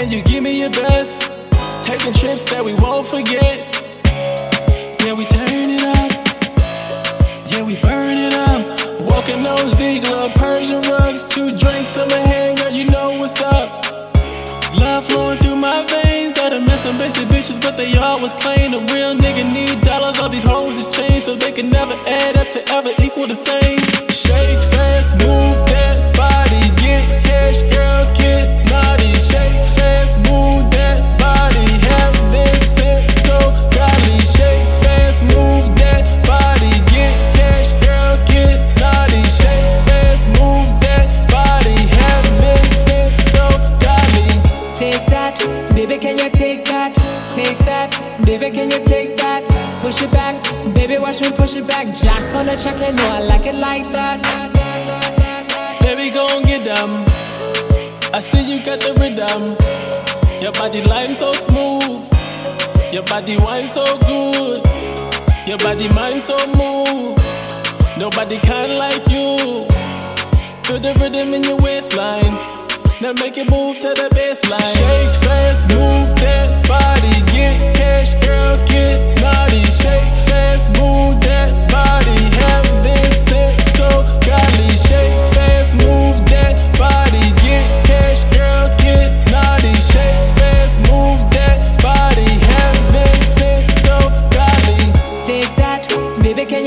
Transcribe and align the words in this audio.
and 0.00 0.10
you 0.10 0.22
give 0.22 0.42
me 0.42 0.58
your 0.60 0.70
best. 0.70 1.52
Taking 1.84 2.14
trips 2.14 2.44
that 2.44 2.64
we 2.64 2.74
won't 2.74 3.06
forget. 3.06 3.56
Yeah, 5.04 5.12
we 5.12 5.24
turn 5.26 5.68
it 5.76 5.84
up. 5.84 6.10
Yeah, 7.52 7.62
we 7.64 7.76
burn 7.80 8.16
it 8.16 8.32
up. 8.32 8.62
Walking 9.02 9.42
no 9.42 9.56
Ziegler, 9.76 10.30
Persian 10.36 10.80
rugs, 10.82 11.24
two 11.24 11.56
drinks, 11.58 11.88
summer 11.88 12.16
hand, 12.16 12.58
girl, 12.58 12.70
you 12.70 12.86
know 12.90 13.18
what's 13.18 13.40
up. 13.40 13.68
Love 14.74 15.04
flowing 15.04 15.38
through 15.38 15.56
my 15.56 15.84
veins. 15.84 16.38
I 16.38 16.48
done 16.48 16.64
met 16.64 16.80
some 16.80 16.96
basic 16.96 17.28
bitches, 17.28 17.60
but 17.60 17.76
they 17.76 17.94
always 17.96 18.32
playing. 18.34 18.72
A 18.72 18.80
real 18.94 19.14
nigga 19.14 19.44
need 19.52 19.82
dollars. 19.82 20.18
All 20.18 20.30
these 20.30 20.42
hoes 20.42 20.76
is 20.76 20.86
change, 20.96 21.24
so 21.24 21.34
they 21.34 21.52
can 21.52 21.68
never 21.68 21.94
add 22.06 22.36
up 22.38 22.48
to 22.50 22.60
ever 22.72 22.90
equal 23.02 23.26
the 23.26 23.34
same. 23.34 24.09
That, 47.80 48.26
baby, 48.26 48.50
can 48.50 48.70
you 48.70 48.84
take 48.84 49.16
that? 49.16 49.40
Push 49.80 50.02
it 50.02 50.10
back, 50.12 50.36
baby, 50.74 50.98
watch 50.98 51.22
me 51.22 51.30
push 51.32 51.56
it 51.56 51.66
back. 51.66 51.86
Jak 51.96 52.20
on 52.36 52.44
the 52.44 52.52
you 52.52 52.92
know 52.92 53.08
I 53.08 53.20
like 53.20 53.46
it 53.46 53.54
like 53.54 53.90
that. 53.92 54.20
Baby, 55.80 56.10
gon' 56.10 56.42
get 56.42 56.62
them. 56.64 57.06
I 58.12 58.20
see 58.20 58.44
you 58.52 58.62
got 58.62 58.80
the 58.80 58.92
rhythm. 59.00 59.56
Your 60.42 60.52
body 60.52 60.82
line 60.82 61.14
so 61.14 61.32
smooth. 61.32 62.04
Your 62.92 63.04
body 63.04 63.38
wine 63.38 63.66
so 63.68 63.86
good. 64.04 64.60
Your 65.48 65.56
body 65.56 65.88
mind 65.88 66.20
so 66.20 66.36
move. 66.52 67.16
Nobody 67.96 68.36
kind 68.40 68.74
like 68.76 69.08
you. 69.08 69.64
Feel 70.68 70.80
the 70.84 70.92
rhythm 71.00 71.32
in 71.32 71.44
your 71.44 71.56
waistline. 71.56 72.36
Now 73.00 73.14
make 73.14 73.38
it 73.38 73.48
move 73.48 73.80
to 73.80 73.88
the 73.96 74.10
baseline. 74.12 74.76
Shake 74.76 75.29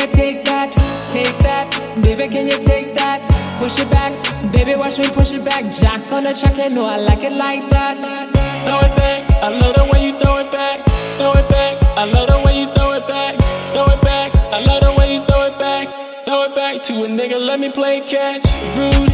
you 0.00 0.06
take 0.06 0.44
that? 0.44 0.72
Take 1.12 1.36
that, 1.44 1.68
baby, 2.02 2.28
can 2.28 2.48
you 2.48 2.58
take 2.58 2.94
that? 2.94 3.20
Push 3.58 3.80
it 3.80 3.90
back, 3.90 4.12
baby, 4.52 4.74
watch 4.74 4.98
me 4.98 5.08
push 5.10 5.32
it 5.32 5.44
back. 5.44 5.64
Jak 5.72 6.00
on 6.12 6.24
the 6.24 6.32
track, 6.32 6.56
you 6.56 6.74
know 6.74 6.86
I 6.86 6.96
like 6.96 7.22
it 7.22 7.32
like 7.32 7.68
that. 7.70 8.00
Throw 8.64 8.80
it 8.80 8.94
back, 8.96 9.20
I 9.42 9.48
love 9.50 9.74
the 9.76 9.84
way 9.92 10.06
you 10.06 10.18
throw 10.18 10.38
it 10.38 10.50
back. 10.50 10.80
Throw 11.18 11.32
it 11.32 11.48
back, 11.48 11.76
I 11.98 12.04
love 12.06 12.28
the 12.28 12.40
way 12.44 12.60
you 12.60 12.66
throw 12.72 12.92
it 12.92 13.06
back. 13.06 13.34
Throw 13.72 13.86
it 13.92 14.00
back, 14.00 14.34
I 14.56 14.60
love 14.64 14.80
the 14.80 14.92
way 14.96 15.14
you 15.14 15.20
throw 15.26 15.44
it 15.46 15.58
back. 15.58 15.88
Throw 16.24 16.44
it 16.44 16.54
back 16.54 16.82
to 16.84 16.92
a 17.04 17.08
nigga, 17.08 17.38
let 17.38 17.60
me 17.60 17.68
play 17.70 18.00
catch. 18.00 18.46
Rude, 18.76 19.12